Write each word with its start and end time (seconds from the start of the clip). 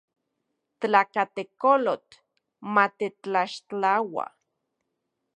Tlakatekolotl 0.79 2.13
matetlaxtlaua. 2.73 4.25